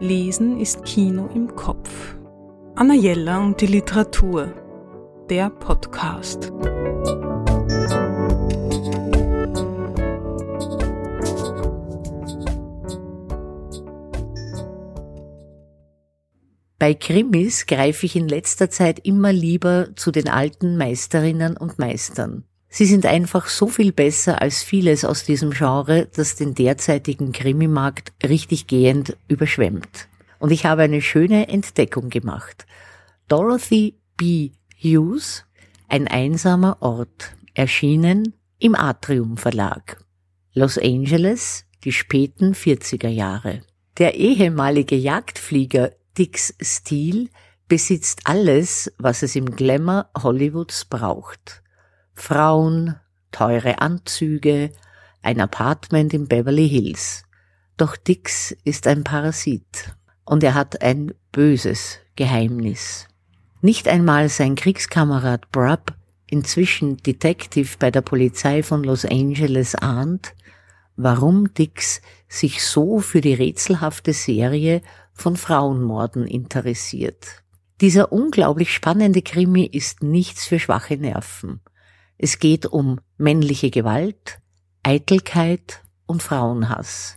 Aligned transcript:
Lesen 0.00 0.60
ist 0.60 0.84
Kino 0.84 1.28
im 1.34 1.56
Kopf. 1.56 2.16
Anna 2.76 2.94
Jella 2.94 3.44
und 3.44 3.60
die 3.60 3.66
Literatur. 3.66 4.54
Der 5.28 5.50
Podcast. 5.50 6.52
Bei 16.78 16.94
Krimis 16.94 17.66
greife 17.66 18.06
ich 18.06 18.14
in 18.14 18.28
letzter 18.28 18.70
Zeit 18.70 19.00
immer 19.04 19.32
lieber 19.32 19.88
zu 19.96 20.12
den 20.12 20.28
alten 20.28 20.76
Meisterinnen 20.76 21.56
und 21.56 21.80
Meistern. 21.80 22.44
Sie 22.68 22.84
sind 22.84 23.06
einfach 23.06 23.48
so 23.48 23.68
viel 23.68 23.92
besser 23.92 24.42
als 24.42 24.62
vieles 24.62 25.04
aus 25.04 25.24
diesem 25.24 25.50
Genre, 25.50 26.08
das 26.14 26.36
den 26.36 26.54
derzeitigen 26.54 27.32
Krimimarkt 27.32 28.12
richtig 28.22 28.66
gehend 28.66 29.16
überschwemmt. 29.26 30.08
Und 30.38 30.52
ich 30.52 30.66
habe 30.66 30.82
eine 30.82 31.00
schöne 31.00 31.48
Entdeckung 31.48 32.10
gemacht. 32.10 32.66
Dorothy 33.28 33.94
B. 34.16 34.50
Hughes, 34.76 35.44
ein 35.88 36.06
einsamer 36.06 36.76
Ort, 36.80 37.34
erschienen 37.54 38.34
im 38.58 38.74
Atrium 38.74 39.36
Verlag. 39.36 40.04
Los 40.52 40.78
Angeles, 40.78 41.64
die 41.84 41.92
späten 41.92 42.52
40er 42.52 43.08
Jahre. 43.08 43.62
Der 43.96 44.14
ehemalige 44.14 44.96
Jagdflieger 44.96 45.92
Dix 46.16 46.54
Steele 46.60 47.28
besitzt 47.66 48.22
alles, 48.24 48.92
was 48.98 49.22
es 49.22 49.36
im 49.36 49.56
Glamour 49.56 50.08
Hollywoods 50.22 50.84
braucht. 50.84 51.62
Frauen, 52.20 52.96
teure 53.30 53.80
Anzüge, 53.80 54.72
ein 55.22 55.40
Apartment 55.40 56.12
in 56.12 56.26
Beverly 56.26 56.68
Hills. 56.68 57.24
Doch 57.76 57.96
Dix 57.96 58.54
ist 58.64 58.86
ein 58.86 59.04
Parasit 59.04 59.94
und 60.24 60.42
er 60.42 60.54
hat 60.54 60.82
ein 60.82 61.14
böses 61.32 61.98
Geheimnis. 62.16 63.06
Nicht 63.62 63.88
einmal 63.88 64.28
sein 64.28 64.56
Kriegskamerad 64.56 65.50
Brubb, 65.52 65.94
inzwischen 66.26 66.96
Detective 66.98 67.76
bei 67.78 67.90
der 67.90 68.02
Polizei 68.02 68.62
von 68.62 68.84
Los 68.84 69.04
Angeles, 69.04 69.74
ahnt, 69.74 70.34
warum 70.96 71.54
Dix 71.54 72.02
sich 72.28 72.64
so 72.64 72.98
für 72.98 73.20
die 73.20 73.34
rätselhafte 73.34 74.12
Serie 74.12 74.82
von 75.12 75.36
Frauenmorden 75.36 76.26
interessiert. 76.26 77.42
Dieser 77.80 78.12
unglaublich 78.12 78.74
spannende 78.74 79.22
Krimi 79.22 79.64
ist 79.64 80.02
nichts 80.02 80.46
für 80.46 80.58
schwache 80.58 80.96
Nerven. 80.96 81.60
Es 82.18 82.40
geht 82.40 82.66
um 82.66 83.00
männliche 83.16 83.70
Gewalt, 83.70 84.40
Eitelkeit 84.82 85.82
und 86.06 86.22
Frauenhass. 86.22 87.16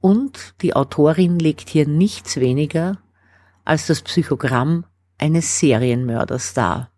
Und 0.00 0.54
die 0.62 0.74
Autorin 0.74 1.38
legt 1.38 1.68
hier 1.68 1.86
nichts 1.86 2.36
weniger 2.36 2.98
als 3.64 3.86
das 3.86 4.00
Psychogramm 4.00 4.86
eines 5.18 5.58
Serienmörders 5.58 6.54
dar. 6.54 6.90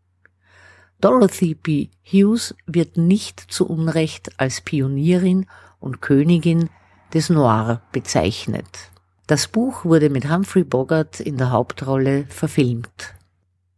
Dorothy 1.00 1.54
B. 1.54 1.88
Hughes 2.04 2.54
wird 2.66 2.96
nicht 2.96 3.40
zu 3.40 3.68
Unrecht 3.68 4.40
als 4.40 4.60
Pionierin 4.60 5.46
und 5.78 6.00
Königin 6.00 6.70
des 7.12 7.28
Noir 7.28 7.82
bezeichnet. 7.92 8.66
Das 9.26 9.48
Buch 9.48 9.84
wurde 9.84 10.10
mit 10.10 10.30
Humphrey 10.30 10.64
Bogart 10.64 11.20
in 11.20 11.36
der 11.36 11.50
Hauptrolle 11.50 12.26
verfilmt. 12.28 13.14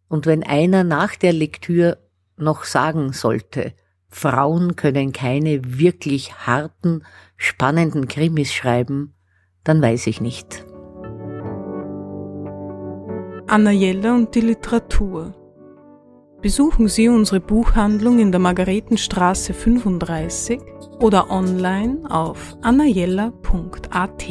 Und 0.08 0.26
wenn 0.26 0.42
einer 0.42 0.84
nach 0.84 1.16
der 1.16 1.32
Lektüre 1.32 1.98
noch 2.40 2.64
sagen 2.64 3.12
sollte, 3.12 3.74
Frauen 4.08 4.76
können 4.76 5.12
keine 5.12 5.78
wirklich 5.78 6.34
harten, 6.46 7.04
spannenden 7.36 8.08
Krimis 8.08 8.52
schreiben, 8.52 9.14
dann 9.64 9.82
weiß 9.82 10.06
ich 10.06 10.20
nicht. 10.20 10.64
Anna 13.46 13.70
Jelle 13.70 14.12
und 14.12 14.34
die 14.34 14.40
Literatur. 14.40 15.34
Besuchen 16.40 16.86
Sie 16.88 17.08
unsere 17.08 17.40
Buchhandlung 17.40 18.18
in 18.20 18.30
der 18.30 18.40
Margaretenstraße 18.40 19.54
35 19.54 20.60
oder 21.00 21.30
online 21.30 22.08
auf 22.08 22.56
annajella.at. 22.62 24.24